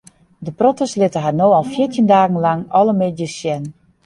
[0.47, 3.71] De protters litte har no al fjirtjin dagen lang alle middeis sjen.